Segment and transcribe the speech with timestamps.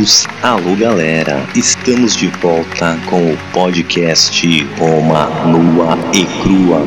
[0.00, 1.46] Alô, amigos, alô, galera.
[1.54, 6.86] Estamos de volta com o podcast Roma Nua e Crua.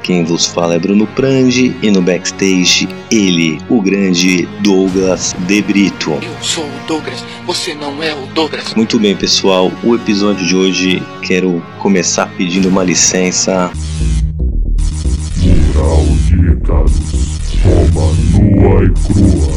[0.00, 6.12] Quem vos fala é Bruno Prandi e no backstage ele, o grande Douglas De Brito.
[6.22, 8.74] Eu sou o Douglas, você não é o Douglas.
[8.74, 9.72] Muito bem, pessoal.
[9.82, 13.72] O episódio de hoje quero começar pedindo uma licença.
[15.42, 16.44] Mural de.
[17.64, 19.53] Roma nua e crua.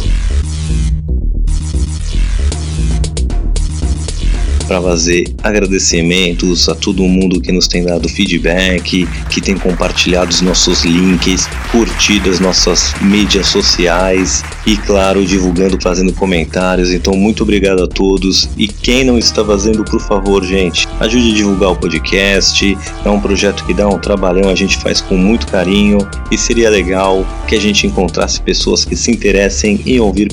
[4.67, 10.41] Para fazer agradecimentos a todo mundo que nos tem dado feedback, que tem compartilhado os
[10.41, 16.91] nossos links, curtido as nossas mídias sociais e, claro, divulgando, fazendo comentários.
[16.91, 18.49] Então, muito obrigado a todos.
[18.57, 22.77] E quem não está fazendo, por favor, gente, ajude a divulgar o podcast.
[23.05, 26.69] É um projeto que dá um trabalhão, a gente faz com muito carinho e seria
[26.69, 30.27] legal que a gente encontrasse pessoas que se interessem em ouvir.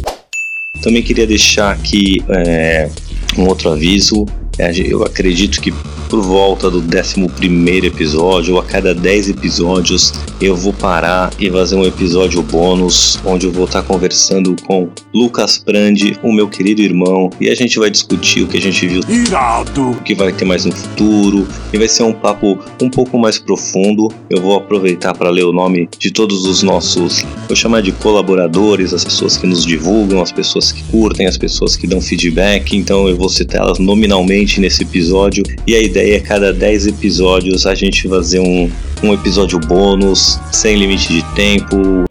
[0.83, 2.91] Também queria deixar aqui é,
[3.37, 4.27] um outro aviso.
[4.59, 5.73] É, eu acredito que
[6.15, 11.75] por volta do 11 episódio, ou a cada 10 episódios, eu vou parar e fazer
[11.75, 17.31] um episódio bônus, onde eu vou estar conversando com Lucas Prandi, o meu querido irmão,
[17.41, 19.91] e a gente vai discutir o que a gente viu, Irado!
[19.91, 23.37] o que vai ter mais no futuro, e vai ser um papo um pouco mais
[23.37, 24.09] profundo.
[24.31, 28.95] Eu vou aproveitar para ler o nome de todos os nossos, vou chamar de colaboradores,
[28.95, 33.09] as pessoas que nos divulgam, as pessoas que curtem, as pessoas que dão feedback, então
[33.09, 38.09] eu vou citá-las nominalmente nesse episódio, e a ideia é cada 10 episódios a gente
[38.09, 38.71] fazer um,
[39.03, 42.05] um episódio bônus, sem limite de tempo.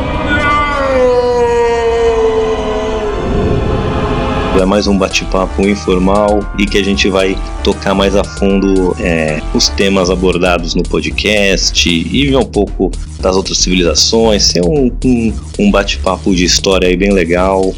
[4.60, 9.42] É mais um bate-papo informal e que a gente vai tocar mais a fundo é,
[9.54, 12.90] os temas abordados no podcast e ver um pouco
[13.20, 14.44] das outras civilizações.
[14.44, 17.76] Ser um, um, um bate-papo de história aí bem legal,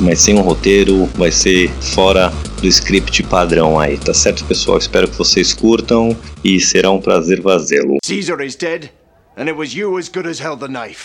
[0.00, 4.78] mas sem um roteiro, vai ser fora do script padrão aí, tá certo, pessoal?
[4.78, 7.98] Espero que vocês curtam e será um prazer fazê-lo.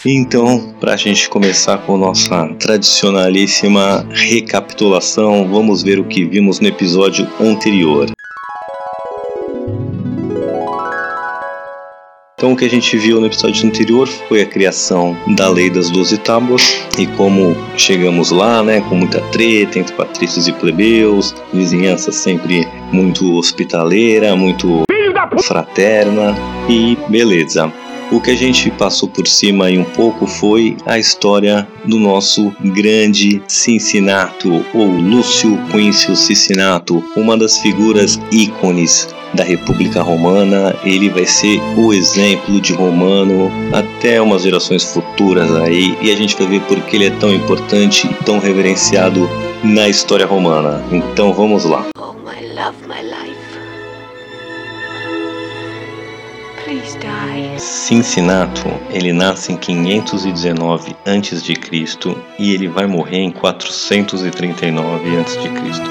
[0.06, 6.68] Então, para a gente começar com nossa tradicionalíssima recapitulação, vamos ver o que vimos no
[6.68, 8.17] episódio anterior.
[12.40, 15.90] Então, o que a gente viu no episódio anterior foi a criação da Lei das
[15.90, 22.12] Doze Tábuas e como chegamos lá, né, com muita treta entre patrícios e plebeus, vizinhança
[22.12, 24.84] sempre muito hospitaleira, muito
[25.42, 26.36] fraterna
[26.70, 27.74] e beleza.
[28.10, 32.54] O que a gente passou por cima aí um pouco foi a história do nosso
[32.62, 40.74] grande Cincinnato, ou Lúcio Quincio Cincinnato, uma das figuras ícones da República Romana.
[40.86, 46.38] Ele vai ser o exemplo de romano até umas gerações futuras aí, e a gente
[46.38, 49.30] vai ver por que ele é tão importante e tão reverenciado
[49.62, 50.82] na história romana.
[50.94, 51.86] Então vamos lá.
[52.00, 53.27] Oh, my love, my life.
[57.58, 61.54] Cincinnato, ele nasce em 519 a.C.
[62.38, 65.40] e ele vai morrer em 439 a.C.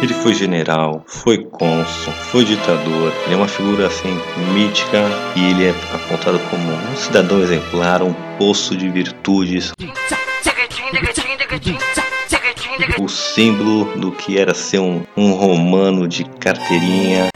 [0.03, 4.21] Ele foi general, foi cônsul, foi ditador, ele é uma figura assim
[4.53, 5.03] mítica
[5.35, 9.73] e ele é apontado como um cidadão exemplar, um poço de virtudes,
[12.99, 17.29] o símbolo do que era ser um, um romano de carteirinha,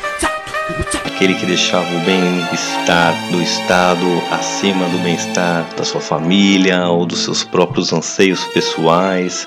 [1.21, 7.25] aquele que deixava o bem-estar do Estado acima do bem-estar da sua família ou dos
[7.25, 9.47] seus próprios anseios pessoais.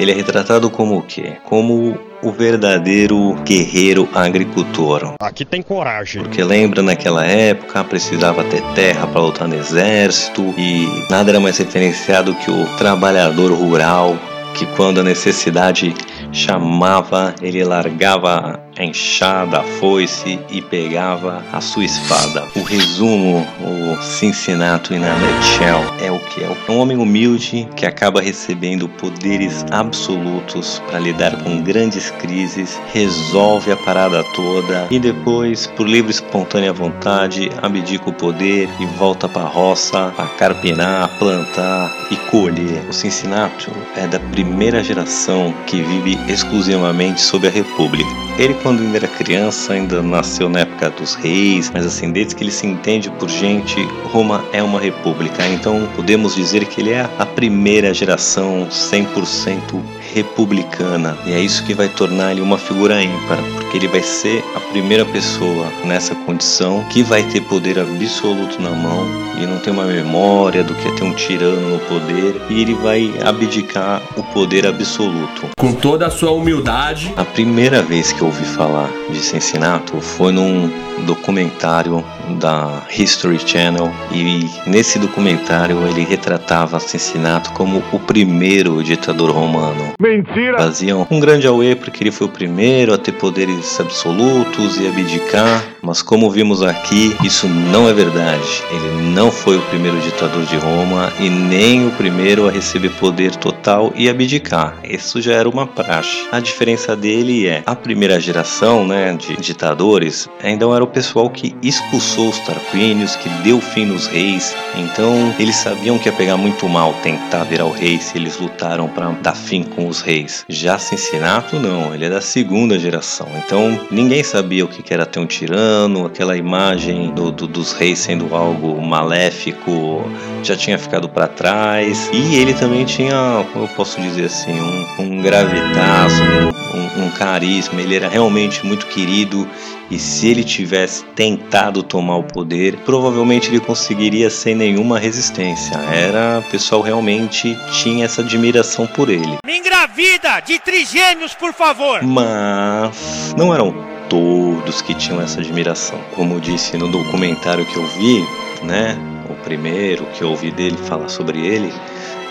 [0.00, 1.36] Ele é retratado como o quê?
[1.44, 5.12] Como o verdadeiro guerreiro agricultor.
[5.20, 6.22] Aqui tem coragem.
[6.22, 11.58] Porque lembra naquela época precisava ter terra para lutar no exército e nada era mais
[11.58, 14.16] referenciado que o trabalhador rural
[14.54, 15.94] que quando a necessidade
[16.32, 22.46] chamava, ele largava enxada, a foice e pegava a sua espada.
[22.54, 26.52] O resumo, o Cincinnato in a nutshell, é o que é.
[26.68, 33.72] É um homem humilde que acaba recebendo poderes absolutos para lidar com grandes crises, resolve
[33.72, 39.28] a parada toda e depois, por livre e espontânea vontade, abdica o poder e volta
[39.28, 42.84] para a roça para carpinar, plantar e colher.
[42.88, 48.10] O Cincinnato é da primeira geração que vive exclusivamente sob a República.
[48.38, 52.44] Ele, quando ainda era criança, ainda nasceu na época dos reis, mas assim, desde que
[52.44, 53.82] ele se entende por gente,
[54.12, 55.46] Roma é uma república.
[55.48, 59.82] Então, podemos dizer que ele é a primeira geração 100%
[60.14, 61.16] republicana.
[61.26, 64.60] E é isso que vai tornar ele uma figura ímpar, porque ele vai ser a
[64.60, 69.06] primeira pessoa nessa condição que vai ter poder absoluto na mão
[69.38, 72.74] e não tem uma memória do que é ter um tirano no poder e ele
[72.74, 75.48] vai abdicar o poder absoluto.
[75.58, 77.12] Com toda a sua humildade.
[77.16, 80.70] A primeira vez que eu ouvi falar de Cincinnato foi num
[81.06, 82.04] documentário
[82.38, 89.92] da History Channel e nesse documentário ele retratava Cincinnato como o primeiro ditador romano.
[90.02, 90.58] Mentira!
[90.58, 95.71] Faziam um grande auê porque ele foi o primeiro a ter poderes absolutos e abdicar,
[95.82, 98.62] mas como vimos aqui, isso não é verdade.
[98.70, 103.34] Ele não foi o primeiro ditador de Roma e nem o primeiro a receber poder
[103.36, 104.78] total e abdicar.
[104.84, 106.26] Isso já era uma praxe.
[106.30, 111.54] A diferença dele é a primeira geração, né, de ditadores ainda era o pessoal que
[111.62, 114.54] expulsou os Tarquínios, que deu fim nos reis.
[114.76, 118.88] Então eles sabiam que ia pegar muito mal tentar virar o rei se eles lutaram
[118.88, 120.44] para dar fim com os reis.
[120.48, 123.28] Já Cincinnato não, ele é da segunda geração.
[123.44, 125.71] Então ninguém sabia o que era ter um tirano,
[126.06, 130.04] aquela imagem do, do, dos reis sendo algo maléfico
[130.42, 132.10] já tinha ficado para trás.
[132.12, 137.80] E ele também tinha, como eu posso dizer assim, um, um um, um, um carisma.
[137.80, 139.48] Ele era realmente muito querido
[139.90, 145.76] e se ele tivesse tentado tomar o poder, provavelmente ele conseguiria sem nenhuma resistência.
[145.92, 149.36] Era, o pessoal realmente tinha essa admiração por ele.
[149.44, 152.02] Me engravida de trigêmeos, por favor!
[152.02, 155.98] Mas não eram todos que tinham essa admiração.
[156.14, 158.20] Como eu disse no documentário que eu vi,
[158.62, 158.94] né?
[159.30, 161.72] O primeiro que eu ouvi dele falar sobre ele,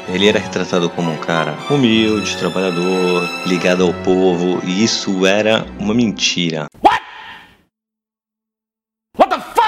[0.08, 5.96] ele era retratado como um cara humilde, trabalhador, ligado ao povo, e isso era uma
[5.96, 6.68] mentira.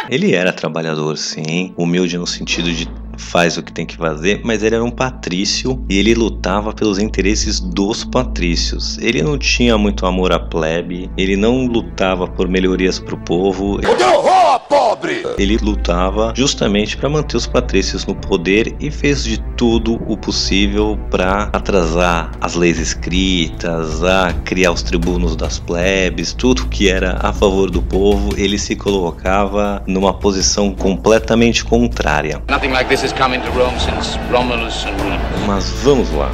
[0.07, 2.87] Ele era trabalhador, sim, humilde no sentido de
[3.17, 6.99] faz o que tem que fazer, mas ele era um patrício e ele lutava pelos
[6.99, 8.97] interesses dos patrícios.
[8.97, 13.79] Ele não tinha muito amor à plebe, ele não lutava por melhorias para o povo.
[13.81, 14.32] pobre!
[15.37, 20.99] Ele lutava justamente para manter os patrícios no poder e fez de tudo o possível
[21.09, 27.31] para atrasar as leis escritas, a criar os tribunos das plebes, tudo que era a
[27.31, 32.41] favor do povo, ele se colocava numa posição completamente contrária.
[35.45, 36.31] Mas vamos lá.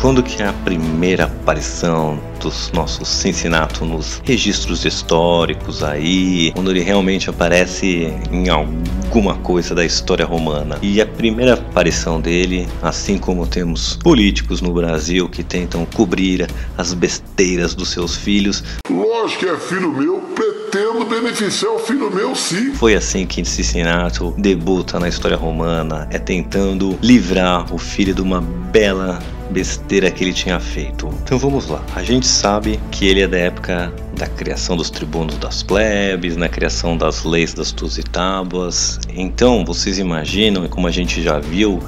[0.00, 6.80] Quando que é a primeira aparição dos nossos Cincinnato nos registros históricos aí, quando ele
[6.80, 10.78] realmente aparece em alguma coisa da história romana.
[10.80, 16.48] E a primeira aparição dele, assim como temos políticos no Brasil que tentam cobrir
[16.78, 22.34] as besteiras dos seus filhos, Lógico que é filho meu, pretendo beneficiar o filho meu
[22.34, 22.72] sim.
[22.72, 28.40] Foi assim que Cincinnato debuta na história romana, é tentando livrar o filho de uma
[28.40, 29.18] bela
[29.50, 31.08] besteira que ele tinha feito.
[31.22, 31.82] Então vamos lá.
[31.94, 36.46] A gente sabe que ele é da época da criação dos tribunos das plebes, na
[36.46, 39.00] criação das leis das Tuzi Tábuas.
[39.14, 41.80] Então, vocês imaginam, como a gente já viu,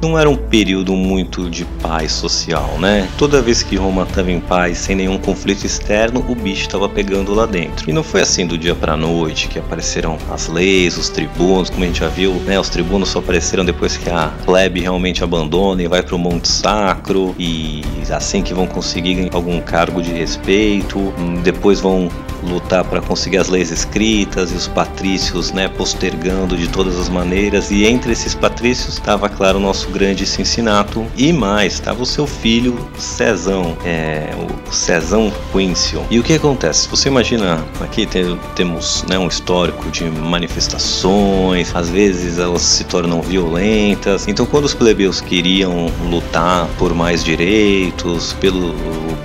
[0.00, 3.08] não era um período muito de paz social, né?
[3.18, 7.34] Toda vez que Roma estava em paz, sem nenhum conflito externo, o bicho estava pegando
[7.34, 7.90] lá dentro.
[7.90, 11.82] E não foi assim do dia para noite que apareceram as leis, os tribunos, como
[11.82, 12.58] a gente já viu, né?
[12.58, 16.48] Os tribunos só apareceram depois que a plebe realmente abandona e vai para o Monte
[16.48, 21.12] Sacro e assim que vão conseguir algum cargo de respeito,
[21.42, 22.08] depois vão
[22.42, 27.70] lutar para conseguir as leis escritas e os patrícios, né, postergando de todas as maneiras.
[27.70, 32.26] E entre esses patrícios estava, claro, o nosso grande Cincinnato e mais estava o seu
[32.26, 34.30] filho Cezão, é,
[34.68, 36.04] o Cezão Quincio.
[36.10, 36.88] E o que acontece?
[36.88, 43.20] Você imagina aqui tem, temos né, um histórico de manifestações, às vezes elas se tornam
[43.22, 44.28] violentas.
[44.28, 48.74] Então, quando os plebeus queriam lutar por mais direitos, pelo,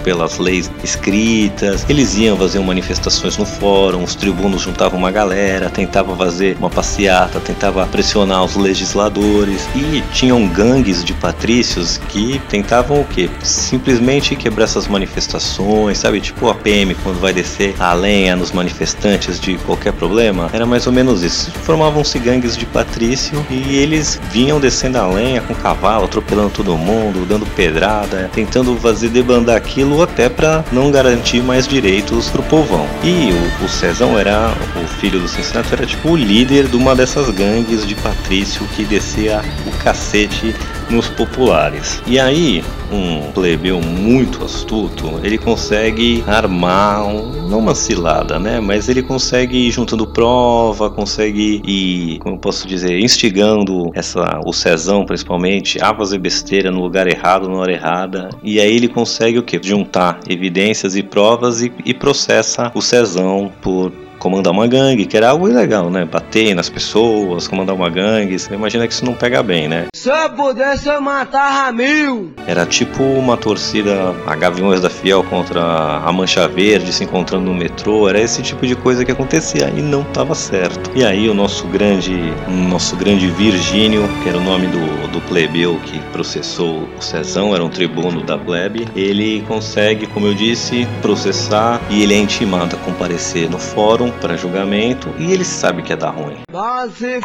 [0.04, 2.60] pelas leis escritas, eles iam fazer
[3.06, 8.56] manifestações no fórum, os tribunos juntavam uma galera, tentavam fazer uma passeata, tentavam pressionar os
[8.56, 13.30] legisladores e tinham gangues de patrícios que tentavam o quê?
[13.44, 16.20] Simplesmente quebrar essas manifestações, sabe?
[16.20, 20.50] Tipo a PM quando vai descer a lenha nos manifestantes de qualquer problema.
[20.52, 21.52] Era mais ou menos isso.
[21.52, 27.26] Formavam-se gangues de patrício e eles vinham descendo a lenha com cavalo, atropelando todo mundo,
[27.28, 32.95] dando pedrada, tentando fazer debandar aquilo até para não garantir mais direitos pro povão.
[33.04, 36.96] E o, o Cezão era, o filho do Cincinnato, era tipo o líder de uma
[36.96, 40.56] dessas gangues de patrício que descia o cacete
[40.90, 42.02] nos populares.
[42.06, 48.60] E aí, um plebeu muito astuto, ele consegue armar, um, não uma cilada, né?
[48.60, 55.06] Mas ele consegue ir juntando prova, consegue ir, como posso dizer, instigando essa, o Cezão
[55.06, 58.30] principalmente a fazer besteira no lugar errado, na hora errada.
[58.44, 59.60] E aí ele consegue o que?
[59.62, 65.30] Juntar evidências e provas e, e processa o Cezão por comandar uma gangue, que era
[65.30, 66.06] algo ilegal, né?
[66.06, 68.38] Bater nas pessoas, comandar uma gangue.
[68.38, 69.86] Você imagina que isso não pega bem, né?
[69.96, 72.34] Se eu pudesse, eu matava mil.
[72.48, 77.54] Era tipo uma torcida a Gaviões da Fiel contra a Mancha Verde se encontrando no
[77.54, 78.08] metrô.
[78.08, 80.92] Era esse tipo de coisa que acontecia e não estava certo.
[80.96, 85.80] E aí o nosso grande, nosso grande Virgínio, que era o nome do, do plebeu
[85.86, 91.82] que processou o Cezão, era um tribuno da plebe, ele consegue, como eu disse, processar
[91.90, 95.96] e ele é intimado a comparecer no fórum para julgamento e ele sabe que é
[95.96, 96.38] dar ruim.
[96.52, 97.20] Nossa,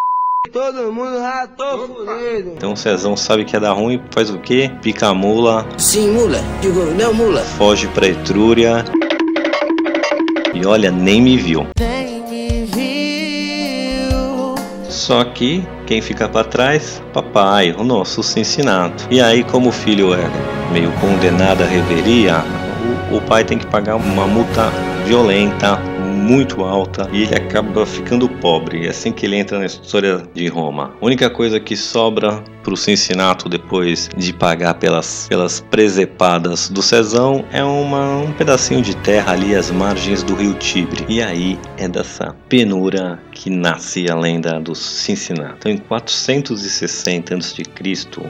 [0.52, 2.52] todo mundo já tô fudido.
[2.56, 4.70] Então o Cezão sabe que é dar ruim, faz o quê?
[4.82, 6.38] Pica a mula, Sim, mula.
[6.60, 7.40] Digo, não, mula.
[7.42, 8.84] foge pra Etrúria
[10.54, 11.66] e olha, nem me viu.
[14.88, 17.02] Só que quem fica para trás?
[17.12, 19.06] Papai, o nosso Cincinato.
[19.10, 20.30] E aí, como o filho é
[20.72, 22.44] meio condenado à reveria,
[23.10, 24.70] o, o pai tem que pagar uma multa
[25.06, 25.80] violenta,
[26.30, 28.87] muito alta, e ele acaba ficando pobre.
[28.87, 30.94] É assim que ele entra na história de Roma.
[31.00, 37.44] A única coisa que sobra pro Cincinato depois de pagar pelas, pelas presepadas do Cezão
[37.52, 41.04] é uma, um pedacinho de terra ali às margens do rio Tibre.
[41.08, 45.68] E aí é dessa penura que nasce a lenda do Cincinato.
[45.68, 47.62] Então, em 460 a.C.,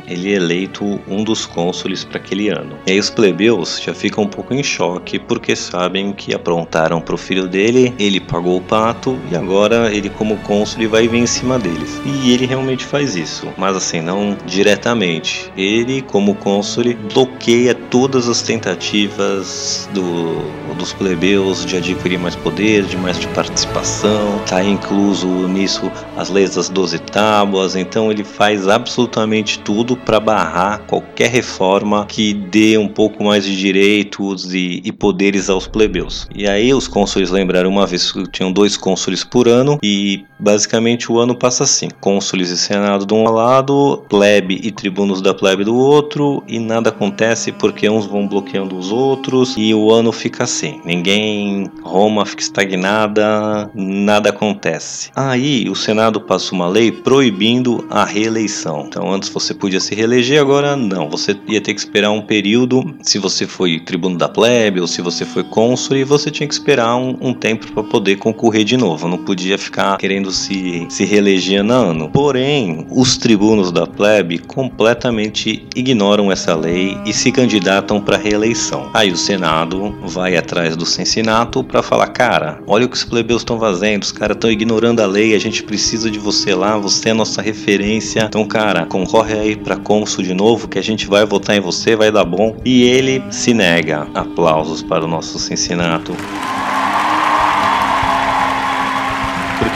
[0.07, 2.78] ele é eleito um dos cônsules para aquele ano.
[2.87, 7.16] E aí os plebeus já ficam um pouco em choque porque sabem que aprontaram pro
[7.16, 11.59] filho dele, ele pagou o pato e agora ele como cônsul vai vir em cima
[11.59, 12.01] deles.
[12.05, 15.51] E ele realmente faz isso, mas assim, não diretamente.
[15.57, 22.97] Ele, como cônsul, bloqueia todas as tentativas do, dos plebeus de adquirir mais poder, de
[22.97, 24.41] mais de participação.
[24.45, 27.77] Está incluso nisso as leis das doze tábuas.
[27.77, 33.57] Então ele faz absolutamente tudo para barrar qualquer reforma que dê um pouco mais de
[33.57, 36.29] direitos e, e poderes aos plebeus.
[36.35, 41.11] E aí os cônsules lembraram uma vez que tinham dois cônsules por ano e basicamente
[41.13, 45.65] o ano passa assim: cônsules e senado de um lado, plebe e tribunos da plebe
[45.65, 50.45] do outro, e nada acontece porque uns vão bloqueando os outros e o ano fica
[50.45, 50.81] assim.
[50.85, 55.11] Ninguém, Roma fica estagnada, nada acontece.
[55.15, 58.85] Aí o Senado passa uma lei proibindo a reeleição.
[58.87, 61.09] Então antes você podia se reeleger, agora não.
[61.11, 65.03] Você ia ter que esperar um período, se você foi tribuno da plebe ou se
[65.03, 68.77] você foi cônsul, e você tinha que esperar um, um tempo para poder concorrer de
[68.77, 69.09] novo.
[69.09, 72.11] Não podia ficar querendo se, se reeleger no ano.
[72.11, 78.91] Porém, os tribunos da plebe completamente ignoram essa lei e se candidatam para reeleição.
[78.93, 83.43] Aí o Senado vai atrás do Cincinato para falar: cara, olha o que os plebeus
[83.43, 87.11] estão fazendo, os caras estão ignorando a lei, a gente precisa de você lá, você
[87.11, 88.25] é nossa referência.
[88.29, 91.97] Então, cara, concorre aí para cônsul de novo que a gente vai votar em você,
[91.97, 92.57] vai dar bom.
[92.65, 94.07] E ele se nega.
[94.15, 96.13] Aplausos para o nosso Cincinato.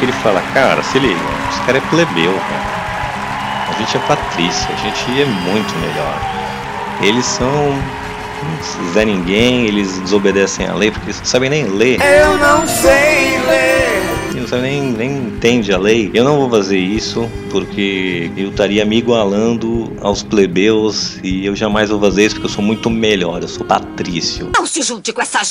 [0.05, 1.19] Porque ele fala, cara, se liga,
[1.51, 3.71] os caras é plebeu, cara.
[3.71, 6.19] A gente é patrícia, a gente é muito melhor.
[7.01, 7.75] Eles são
[8.93, 11.99] Zé Ninguém, eles desobedecem a lei porque eles não sabem nem ler.
[12.03, 13.85] Eu não sei ler.
[14.31, 16.11] Eles não sabem nem, nem entende a lei.
[16.13, 21.89] Eu não vou fazer isso porque eu estaria me igualando aos plebeus e eu jamais
[21.89, 24.51] vou fazer isso porque eu sou muito melhor, eu sou patrício.
[24.55, 25.43] Não se junte com essa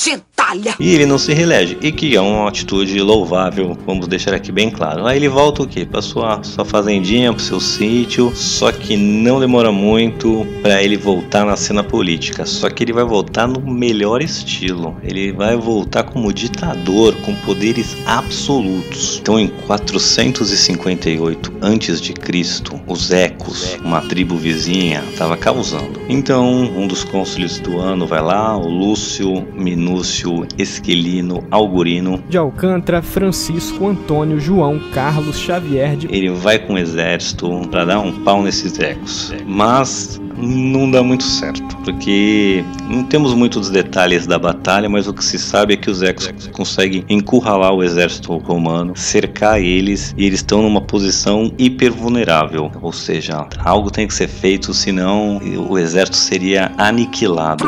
[0.44, 0.74] gentalha.
[0.78, 4.70] E ele não se reelege, e que é uma atitude louvável, vamos deixar aqui bem
[4.70, 5.06] claro.
[5.06, 5.84] Aí ele volta o quê?
[5.84, 11.46] Pra sua, sua fazendinha, pro seu sítio, só que não demora muito para ele voltar
[11.46, 12.44] na cena política.
[12.44, 14.96] Só que ele vai voltar no melhor estilo.
[15.02, 19.18] Ele vai voltar como ditador, com poderes absolutos.
[19.20, 26.00] Então em 458 antes de Cristo, os Ecos, uma tribo vizinha, estava causando.
[26.08, 32.22] Então um dos cônsules do ano vai lá, o Lúcio Minúcio Esquilino Algorino.
[32.28, 36.06] De Alcântara, Francisco, Antônio, João, Carlos, Xavier de...
[36.06, 39.32] Ele vai com o exército para dar um pau nesses ecos.
[39.46, 45.24] Mas não dá muito certo, porque não temos muitos detalhes da batalha, mas o que
[45.24, 50.40] se sabe é que os ecos conseguem encurralar o exército romano, cercar eles e eles
[50.40, 52.70] estão numa posição hiper vulnerável.
[52.82, 57.64] Ou seja, algo tem que ser feito, senão o exército seria aniquilado.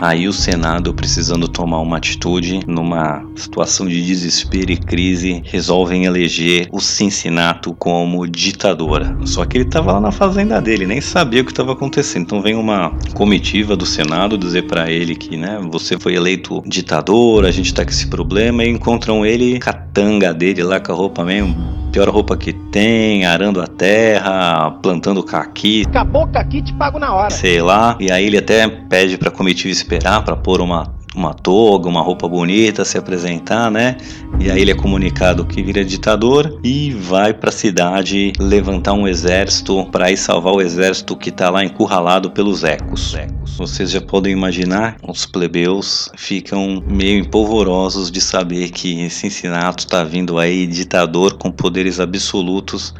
[0.00, 6.68] Aí o Senado, precisando tomar uma atitude, numa situação de desespero e crise, resolvem eleger
[6.72, 9.14] o Cincinnato como ditadora.
[9.26, 12.22] Só que ele estava lá na fazenda dele, nem sabia o que estava acontecendo.
[12.22, 17.44] Então vem uma comitiva do Senado dizer para ele que, né, você foi eleito ditador,
[17.44, 20.92] a gente tá com esse problema, e encontram ele com a tanga dele lá com
[20.92, 25.84] a roupa mesmo pior roupa que tem, arando a terra, plantando caqui.
[25.86, 27.30] Acabou o caqui, te pago na hora.
[27.30, 27.96] Sei lá.
[28.00, 32.28] E aí ele até pede pra comitiva esperar para pôr uma uma toga, uma roupa
[32.28, 33.96] bonita, se apresentar, né?
[34.38, 39.08] E aí ele é comunicado que vira ditador e vai para a cidade levantar um
[39.08, 43.16] exército para ir salvar o exército que está lá encurralado pelos ecos.
[43.58, 50.38] Vocês já podem imaginar, os plebeus ficam meio empolvorosos de saber que Cincinnato está vindo
[50.38, 52.94] aí ditador com poderes absolutos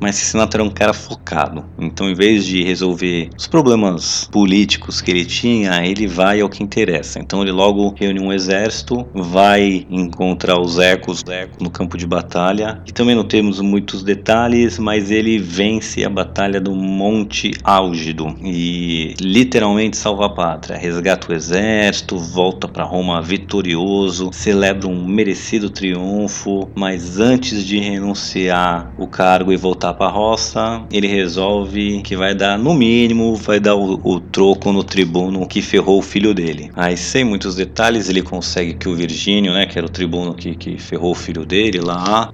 [0.00, 1.64] mas Cincinnato era um cara focado.
[1.78, 6.62] Então, em vez de resolver os problemas políticos que ele tinha, ele vai ao que
[6.62, 7.18] interessa.
[7.18, 11.22] Então, ele logo reúne um exército, vai encontrar os ecos
[11.60, 12.82] no campo de batalha.
[12.86, 19.14] E também não temos muitos detalhes, mas ele vence a batalha do Monte Álgido e
[19.20, 20.76] literalmente salva a pátria.
[20.76, 28.92] Resgata o exército, volta para Roma vitorioso, celebra um merecido triunfo, mas antes de renunciar
[28.98, 33.60] o cargo e voltar para a roça, ele resolve que vai dar, no mínimo, vai
[33.60, 36.70] dar o, o, troco no tribuno que ferrou o filho dele.
[36.74, 40.54] Aí, sem muitos detalhes, ele consegue que o Virgínio, né, que era o tribuno que,
[40.54, 42.32] que ferrou o filho dele lá,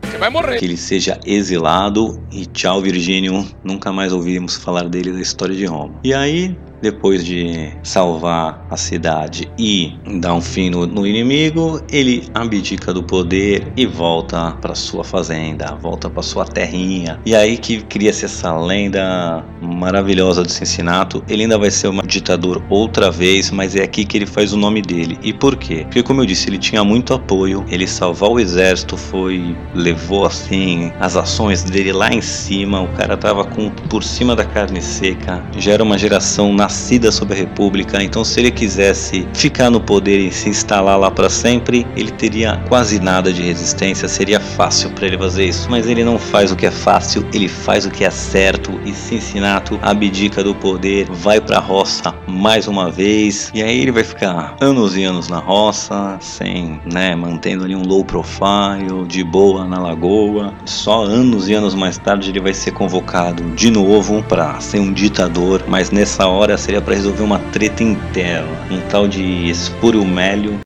[0.59, 5.65] que ele seja exilado e tchau, Virgínio, nunca mais ouvimos falar dele da história de
[5.65, 5.95] Roma.
[6.05, 12.29] E aí, depois de salvar a cidade e dar um fim no, no inimigo, ele
[12.35, 17.21] abdica do poder e volta para sua fazenda, volta para sua terrinha.
[17.25, 21.23] E aí que cria-se essa lenda maravilhosa do Cincinnato.
[21.29, 24.57] Ele ainda vai ser um ditador outra vez, mas é aqui que ele faz o
[24.57, 25.19] nome dele.
[25.23, 25.85] E por quê?
[25.85, 30.93] Porque como eu disse, ele tinha muito apoio, ele salvar o exército foi levou assim
[31.01, 32.81] as ações dele lá em cima.
[32.81, 35.43] O cara tava com por cima da carne seca.
[35.57, 39.81] Já era uma geração na nascida sob a República, então se ele quisesse ficar no
[39.81, 44.91] poder e se instalar lá para sempre, ele teria quase nada de resistência, seria fácil
[44.91, 45.67] para ele fazer isso.
[45.71, 48.93] Mas ele não faz o que é fácil, ele faz o que é certo e
[48.93, 54.05] Cincinnato abdica do poder, vai para a roça mais uma vez e aí ele vai
[54.05, 59.67] ficar anos e anos na roça, sem, né, mantendo ali um low profile, de boa
[59.67, 60.53] na lagoa.
[60.67, 64.93] Só anos e anos mais tarde ele vai ser convocado de novo para ser um
[64.93, 68.49] ditador, mas nessa hora seria para resolver uma treta interna.
[68.71, 70.59] Um tal de Espúrio Mélio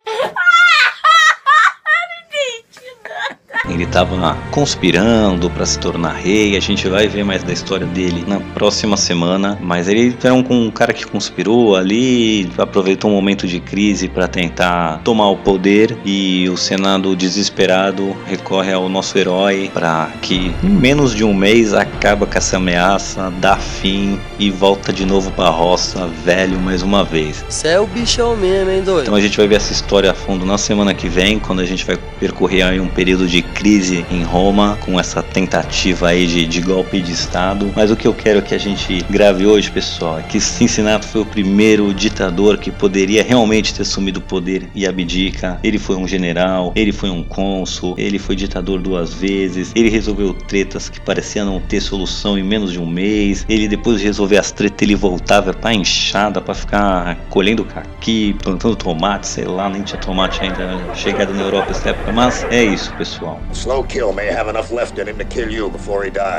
[3.73, 6.57] Ele estava conspirando para se tornar rei.
[6.57, 9.59] A gente vai ver mais da história dele na próxima semana.
[9.61, 14.29] Mas ele era um, um cara que conspirou ali, aproveitou um momento de crise para
[14.29, 15.97] tentar tomar o poder.
[16.05, 21.73] E o Senado, desesperado, recorre ao nosso herói para que em menos de um mês
[21.73, 26.83] acaba com essa ameaça, dá fim e volta de novo para a roça, velho mais
[26.83, 27.45] uma vez.
[27.49, 29.03] Você é o bichão mesmo, hein, doido?
[29.03, 31.65] Então a gente vai ver essa história a fundo na semana que vem, quando a
[31.65, 36.47] gente vai percorrer aí um período de crise em Roma, com essa tentativa aí de,
[36.47, 37.73] de golpe de Estado.
[37.77, 41.21] Mas o que eu quero que a gente grave hoje, pessoal, é que Cincinnato foi
[41.21, 45.61] o primeiro ditador que poderia realmente ter assumido o poder e abdica.
[45.63, 50.35] Ele foi um general, ele foi um cônsul, ele foi ditador duas vezes, ele resolveu
[50.35, 53.47] tretas que pareciam não ter solução em menos de um mês.
[53.49, 58.75] Ele, depois de resolver as tretas, ele voltava pra enxada para ficar colhendo caqui, plantando
[58.75, 62.13] tomate, sei lá, nem tinha tomate ainda chegado na Europa nessa época.
[62.13, 63.41] Mas é isso, pessoal.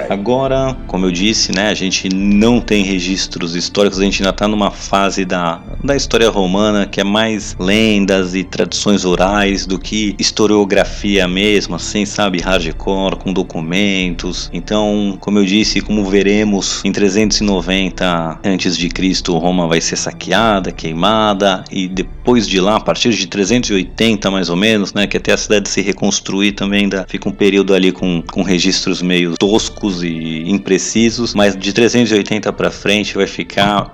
[0.09, 4.47] Agora, como eu disse, né, a gente não tem registros históricos, a gente ainda está
[4.47, 10.15] numa fase da, da história romana que é mais lendas e tradições orais do que
[10.19, 14.49] historiografia mesmo, assim, sabe, hardcore, com documentos.
[14.51, 20.71] Então, como eu disse, como veremos, em 390 antes de Cristo, Roma vai ser saqueada,
[20.71, 25.33] queimada e depois de lá, a partir de 380 mais ou menos, né, que até
[25.33, 30.03] a cidade se reconstruir também ainda fica um período ali com, com registros meio toscos
[30.03, 33.93] e imprecisos, mas de 380 para frente vai ficar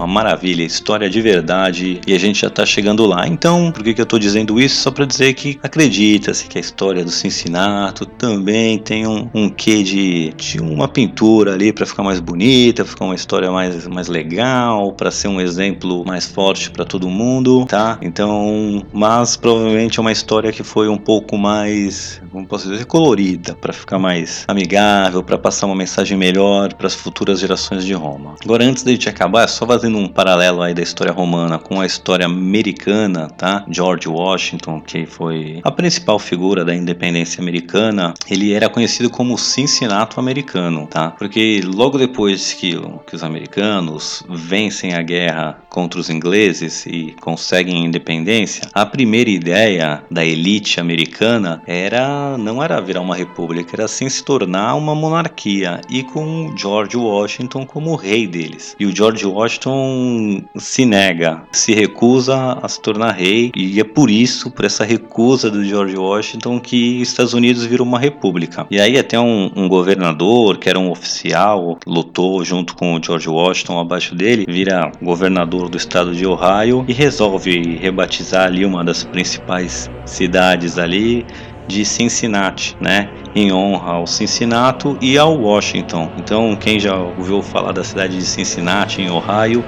[0.00, 3.26] uma maravilha, história de verdade e a gente já tá chegando lá.
[3.28, 4.82] Então, por que, que eu tô dizendo isso?
[4.82, 9.82] Só para dizer que acredita-se que a história do Cincinnato também tem um, um quê
[9.82, 14.92] de, de uma pintura ali para ficar mais bonita, ficar uma história mais, mais legal,
[14.92, 17.98] para ser um exemplo mais forte para todo mundo, tá?
[18.00, 23.54] Então, mas provavelmente é uma história que foi um pouco mais como posso dizer, colorida,
[23.54, 28.36] para ficar mais amigável, para passar uma mensagem melhor para as futuras gerações de Roma.
[28.42, 31.86] Agora, antes de gente acabar, só fazendo um paralelo aí da história romana com a
[31.86, 33.64] história americana, tá?
[33.68, 40.20] George Washington, que foi a principal figura da independência americana, ele era conhecido como Cincinnato
[40.20, 41.10] americano, tá?
[41.10, 47.82] Porque logo depois que, que os americanos vencem a guerra contra os ingleses e conseguem
[47.82, 53.88] a independência, a primeira ideia da elite americana era não era virar uma república, era
[53.88, 58.76] sim se tornar uma monarquia e com George Washington como rei deles.
[58.78, 64.10] E o George Washington se nega, se recusa a se tornar rei e é por
[64.10, 68.66] isso, por essa recusa do George Washington que Estados Unidos virou uma república.
[68.70, 73.28] E aí até um, um governador que era um oficial lutou junto com o George
[73.28, 79.04] Washington abaixo dele, vira governador do estado de Ohio e resolve rebatizar ali uma das
[79.04, 81.24] principais cidades ali
[81.70, 83.08] de Cincinnati, né?
[83.34, 86.10] Em honra ao Cincinnati e ao Washington.
[86.18, 89.64] Então, quem já ouviu falar da cidade de Cincinnati, em Ohio,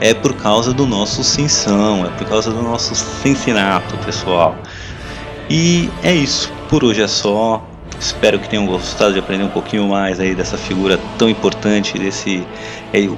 [0.00, 4.54] é por causa do nosso Cinsão, é por causa do nosso Cincinnati, pessoal.
[5.48, 6.52] E é isso.
[6.68, 7.64] Por hoje é só.
[7.98, 12.46] Espero que tenham gostado de aprender um pouquinho mais aí dessa figura tão importante desse
[12.92, 13.16] é, o,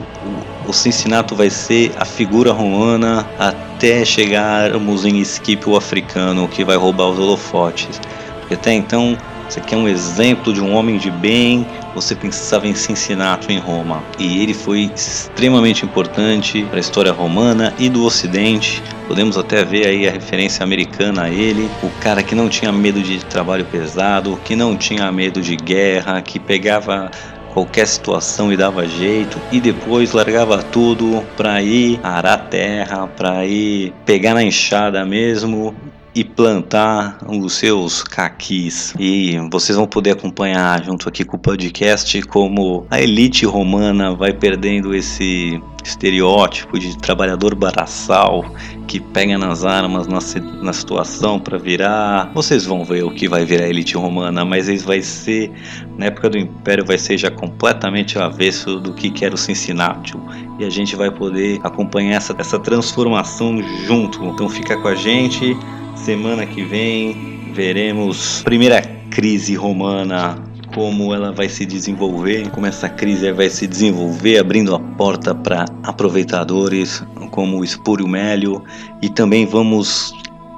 [0.68, 6.76] o Cincinnati vai ser a figura romana até chegarmos em Skip o africano que vai
[6.76, 8.00] roubar os holofotes.
[8.48, 9.14] Porque até então
[9.46, 14.02] você quer um exemplo de um homem de bem, você pensava em Cincinnati em Roma.
[14.18, 18.82] E ele foi extremamente importante para a história romana e do Ocidente.
[19.06, 23.02] Podemos até ver aí a referência americana a ele, o cara que não tinha medo
[23.02, 27.10] de trabalho pesado, que não tinha medo de guerra, que pegava
[27.52, 33.92] qualquer situação e dava jeito e depois largava tudo para ir arar terra, para ir
[34.06, 35.74] pegar na enxada mesmo
[36.18, 38.92] e plantar os seus caquis.
[38.98, 44.32] E vocês vão poder acompanhar junto aqui com o podcast como a elite romana vai
[44.32, 48.44] perdendo esse estereótipo de trabalhador braçal
[48.88, 50.18] que pega nas armas na,
[50.60, 52.32] na situação para virar.
[52.34, 55.52] Vocês vão ver o que vai virar a elite romana, mas isso vai ser,
[55.96, 60.14] na época do Império, vai ser já completamente avesso do que era o Cincinnati.
[60.58, 64.24] E a gente vai poder acompanhar essa, essa transformação junto.
[64.24, 65.56] Então fica com a gente.
[65.94, 70.42] Semana que vem veremos primeira crise romana
[70.74, 75.64] como ela vai se desenvolver, como essa crise vai se desenvolver, abrindo a porta para
[75.82, 78.62] aproveitadores como o Espúrio Mélio
[79.02, 80.12] e também vamos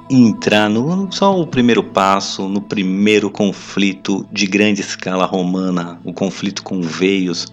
[0.09, 6.63] entrar no só o primeiro passo, no primeiro conflito de grande escala romana, o conflito
[6.63, 7.47] com Veios,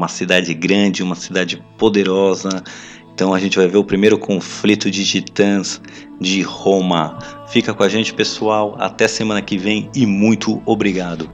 [0.00, 2.64] uma cidade grande, uma cidade poderosa.
[3.12, 5.78] Então a gente vai ver o primeiro conflito de titãs
[6.18, 7.18] de Roma.
[7.48, 8.76] Fica com a gente, pessoal.
[8.78, 11.30] Até semana que vem e muito obrigado.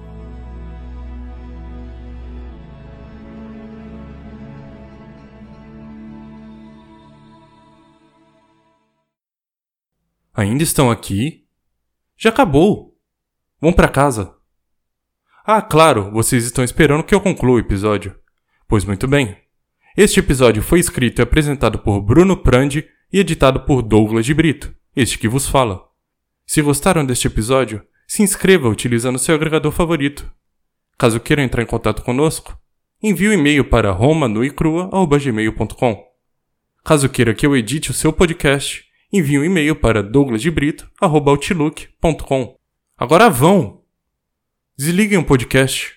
[10.35, 11.47] Ainda estão aqui?
[12.19, 12.97] Já acabou.
[13.61, 14.35] Vão para casa.
[15.45, 18.26] Ah, claro, vocês estão esperando que eu conclua o episódio.
[18.69, 19.37] Pois muito bem.
[19.97, 24.75] Este episódio foi escrito e apresentado por Bruno Prandi e editado por Douglas de Brito,
[24.95, 25.87] este que vos fala.
[26.45, 30.31] Se gostaram deste episódio, se inscreva utilizando seu agregador favorito.
[30.99, 32.59] Caso queiram entrar em contato conosco,
[33.03, 36.05] envie o um e-mail para romanuicrua.gmail.com.
[36.85, 42.57] Caso queira que eu edite o seu podcast, envie um e-mail para douglasdebrito.outlook.com.
[42.99, 43.83] Agora vão!
[44.77, 45.96] Desliguem o podcast